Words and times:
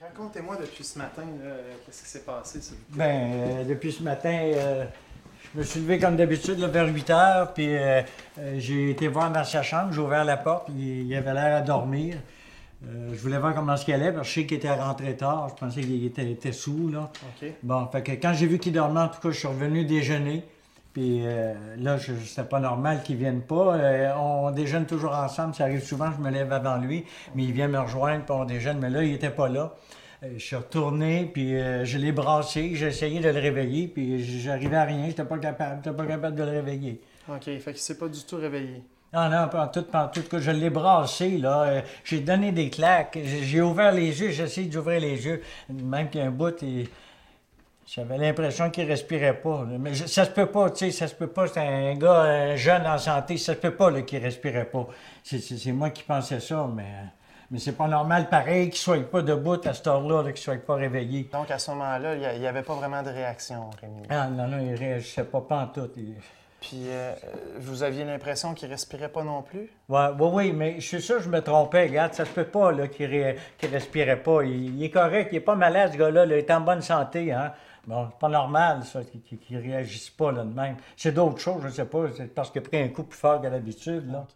Racontez-moi 0.00 0.56
depuis 0.60 0.84
ce 0.84 0.96
matin, 0.96 1.22
qu'est-ce 1.84 2.04
qui 2.04 2.08
s'est 2.08 2.20
passé, 2.20 2.60
s'il 2.60 2.76
vous 2.76 2.94
plaît? 2.94 3.04
Ben, 3.04 3.32
euh, 3.32 3.64
depuis 3.64 3.90
ce 3.90 4.02
matin, 4.04 4.30
euh, 4.32 4.84
je 5.52 5.58
me 5.58 5.64
suis 5.64 5.80
levé 5.80 5.98
comme 5.98 6.14
d'habitude 6.14 6.60
vers 6.60 6.86
8 6.86 7.10
heures, 7.10 7.52
puis 7.52 7.76
euh, 7.76 8.02
j'ai 8.58 8.90
été 8.90 9.08
voir 9.08 9.32
dans 9.32 9.42
sa 9.42 9.62
chambre, 9.64 9.92
j'ai 9.92 10.00
ouvert 10.00 10.24
la 10.24 10.36
porte, 10.36 10.68
il, 10.68 11.08
il 11.08 11.14
avait 11.16 11.34
l'air 11.34 11.56
à 11.56 11.60
dormir. 11.62 12.16
Je 12.80 13.18
voulais 13.18 13.38
voir 13.38 13.56
comment 13.56 13.74
qu'il 13.74 13.92
allait, 13.92 14.12
parce 14.12 14.28
que 14.28 14.34
je 14.34 14.40
sais 14.40 14.46
qu'il 14.46 14.58
était 14.58 14.72
rentré 14.72 15.16
tard, 15.16 15.48
je 15.48 15.54
pensais 15.54 15.80
qu'il 15.80 16.06
était, 16.06 16.30
était 16.30 16.52
sous, 16.52 16.88
là. 16.90 17.10
OK. 17.42 17.48
Bon, 17.64 17.88
fait 17.88 18.04
que 18.04 18.12
quand 18.12 18.34
j'ai 18.34 18.46
vu 18.46 18.60
qu'il 18.60 18.72
dormait, 18.72 19.00
en 19.00 19.08
tout 19.08 19.20
cas, 19.20 19.32
je 19.32 19.38
suis 19.38 19.48
revenu 19.48 19.84
déjeuner. 19.84 20.44
Puis 20.92 21.20
euh, 21.26 21.54
là, 21.78 21.96
c'était 21.98 22.48
pas 22.48 22.60
normal 22.60 23.02
qu'il 23.04 23.16
vienne 23.16 23.42
pas. 23.42 23.76
Euh, 23.76 24.12
on 24.16 24.50
déjeune 24.50 24.86
toujours 24.86 25.12
ensemble. 25.12 25.54
Ça 25.54 25.64
arrive 25.64 25.82
souvent, 25.84 26.10
je 26.16 26.20
me 26.22 26.30
lève 26.30 26.52
avant 26.52 26.76
lui, 26.76 27.04
mais 27.34 27.44
il 27.44 27.52
vient 27.52 27.68
me 27.68 27.78
rejoindre, 27.78 28.24
puis 28.24 28.34
on 28.34 28.44
déjeune. 28.44 28.78
Mais 28.78 28.90
là, 28.90 29.02
il 29.04 29.12
était 29.14 29.30
pas 29.30 29.48
là. 29.48 29.74
Euh, 30.24 30.28
je 30.36 30.44
suis 30.44 30.56
retourné, 30.56 31.30
puis 31.32 31.56
euh, 31.56 31.84
je 31.84 31.98
l'ai 31.98 32.10
brassé. 32.10 32.72
J'ai 32.74 32.86
essayé 32.88 33.20
de 33.20 33.28
le 33.28 33.38
réveiller, 33.38 33.86
puis 33.86 34.24
j'arrivais 34.40 34.76
à 34.76 34.84
rien. 34.84 35.06
J'étais 35.06 35.24
pas 35.24 35.38
capable. 35.38 35.80
J'étais 35.84 35.96
pas 35.96 36.06
capable 36.06 36.34
de 36.36 36.42
le 36.42 36.50
réveiller. 36.50 37.00
OK, 37.28 37.44
fait 37.44 37.60
qu'il 37.60 37.76
s'est 37.76 37.98
pas 37.98 38.08
du 38.08 38.24
tout 38.24 38.36
réveillé. 38.36 38.82
Ah 39.12 39.28
non, 39.30 39.48
pas 39.48 39.64
en 39.64 39.68
tout, 39.68 39.82
pas 39.84 40.04
en 40.04 40.08
tout. 40.08 40.22
que 40.22 40.38
Je 40.38 40.50
l'ai 40.50 40.68
brassé, 40.70 41.38
là. 41.38 41.62
Euh, 41.62 41.80
J'ai 42.04 42.20
donné 42.20 42.50
des 42.52 42.68
claques. 42.70 43.18
J'ai 43.22 43.42
j'ai 43.42 43.60
ouvert 43.62 43.92
les 43.92 44.20
yeux. 44.20 44.30
J'ai 44.30 44.42
essayé 44.44 44.68
d'ouvrir 44.68 45.00
les 45.00 45.24
yeux. 45.24 45.42
Même 45.70 46.10
qu'un 46.10 46.30
bout, 46.30 46.60
il- 46.62 46.88
j'avais 47.94 48.18
l'impression 48.18 48.70
qu'il 48.70 48.86
respirait 48.86 49.40
pas. 49.40 49.64
là. 49.70 49.78
Mais 49.78 49.94
ça 49.94 50.24
se 50.24 50.30
peut 50.30 50.46
pas, 50.46 50.70
tu 50.70 50.78
sais, 50.78 50.90
ça 50.90 51.08
se 51.08 51.14
peut 51.14 51.26
pas. 51.28 51.46
C'est 51.48 51.60
un 51.60 51.94
gars 51.94 52.24
euh, 52.24 52.56
jeune 52.56 52.86
en 52.86 52.98
santé. 52.98 53.36
Ça 53.36 53.54
se 53.54 53.58
peut 53.58 53.74
pas 53.74 53.90
qu'il 54.02 54.22
respirait 54.22 54.66
pas. 54.66 54.86
C'est- 55.22 55.72
moi 55.72 55.90
qui 55.90 56.02
pensais 56.02 56.40
ça, 56.40 56.68
mais... 56.74 56.84
Mais 57.50 57.58
c'est 57.58 57.72
pas 57.72 57.88
normal, 57.88 58.28
pareil, 58.28 58.68
qu'il 58.68 58.78
soit 58.78 59.10
pas 59.10 59.22
debout 59.22 59.56
à 59.66 59.72
cette 59.72 59.86
heure-là, 59.86 60.22
là, 60.22 60.32
qu'il 60.32 60.42
soit 60.42 60.58
pas 60.62 60.74
réveillé. 60.74 61.30
Donc, 61.32 61.50
à 61.50 61.58
ce 61.58 61.70
moment-là, 61.70 62.34
il 62.34 62.40
n'y 62.40 62.46
avait 62.46 62.60
pas 62.62 62.74
vraiment 62.74 63.02
de 63.02 63.08
réaction, 63.08 63.70
Rémi. 63.80 64.02
Ah 64.10 64.28
non, 64.28 64.46
non, 64.48 64.58
il 64.60 64.74
réagissait 64.74 65.24
pas, 65.24 65.40
pas 65.40 65.60
en 65.62 65.66
tout. 65.68 65.88
Il- 65.96 66.16
Puis, 66.60 66.82
euh, 66.88 67.14
vous 67.58 67.82
aviez 67.82 68.04
l'impression 68.04 68.52
qu'il 68.52 68.68
respirait 68.68 69.08
pas 69.08 69.22
non 69.24 69.40
plus? 69.40 69.70
Oui, 69.88 70.00
oui, 70.18 70.52
mais 70.52 70.74
je 70.78 70.86
suis 70.88 71.00
sûr 71.00 71.16
que 71.16 71.22
je 71.22 71.30
me 71.30 71.40
trompais. 71.40 71.84
Regarde, 71.86 72.12
ça 72.12 72.26
se 72.26 72.30
peut 72.30 72.44
pas 72.44 72.70
qu'il, 72.88 73.06
ré- 73.06 73.36
qu'il 73.56 73.70
respirait 73.70 74.18
pas. 74.22 74.42
Il, 74.44 74.76
il 74.76 74.84
est 74.84 74.90
correct, 74.90 75.30
il 75.32 75.36
est 75.36 75.40
pas 75.40 75.54
malade, 75.54 75.92
ce 75.94 75.96
gars-là. 75.96 76.26
là, 76.26 76.34
il 76.36 76.40
est 76.40 76.50
en 76.50 76.60
bonne 76.60 76.82
santé. 76.82 77.32
Hein? 77.32 77.52
Bon, 77.88 78.08
c'est 78.10 78.18
pas 78.20 78.28
normal, 78.28 78.84
ça, 78.84 79.02
qu'il, 79.02 79.20
qu'il- 79.22 79.38
qu'il 79.40 79.56
réagisse 79.58 80.10
pas 80.10 80.30
là, 80.30 80.44
de 80.44 80.52
même. 80.54 80.76
C'est 80.96 81.10
d'autres 81.12 81.38
choses, 81.40 81.62
je 81.64 81.68
sais 81.70 81.86
pas. 81.86 82.06
C'est 82.16 82.32
parce 82.32 82.50
qu'il 82.52 82.60
a 82.60 82.64
pris 82.64 82.76
un 82.78 82.88
coup 82.88 83.02
plus 83.04 83.18
fort 83.18 83.40
que 83.42 83.48
d'habitude. 83.48 84.06
Là. 84.12 84.26